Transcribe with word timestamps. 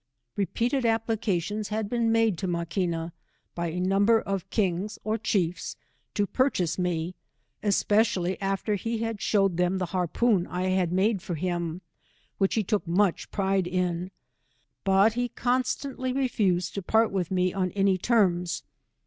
Repeated 0.35 0.83
applications 0.83 1.67
had 1.67 1.87
been 1.87 2.11
made 2.11 2.35
to 2.39 2.47
Maqui 2.47 2.87
na, 2.89 3.11
by 3.53 3.67
a 3.67 3.79
number 3.79 4.19
of 4.19 4.49
kings 4.49 4.97
or 5.03 5.15
chiefs, 5.15 5.75
to 6.15 6.25
purchase 6.25 6.79
me, 6.79 7.13
especially 7.61 8.41
after 8.41 8.73
he 8.73 8.97
had 9.03 9.21
shewed 9.21 9.57
them 9.57 9.77
the 9.77 9.85
harpoon 9.93 10.47
I 10.47 10.69
had 10.69 10.91
made 10.91 11.21
for 11.21 11.35
him, 11.35 11.81
which 12.39 12.55
he 12.55 12.63
took 12.63 12.87
much 12.87 13.29
pride 13.29 13.67
in, 13.67 14.09
but 14.83 15.13
he 15.13 15.29
constantly 15.29 16.13
refused 16.13 16.73
to 16.73 16.81
part 16.81 17.11
with 17.11 17.29
me 17.29 17.53
on 17.53 17.69
any 17.73 17.99
terms. 17.99 18.63